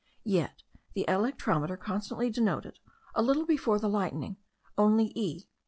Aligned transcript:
Yet 0.25 0.63
the 0.95 1.05
electrometer 1.07 1.77
constantly 1.79 2.31
denoted, 2.31 2.79
a 3.13 3.21
little 3.21 3.45
before 3.45 3.77
the 3.77 3.87
lightning, 3.87 4.37
only 4.75 5.11
E. 5.13 5.45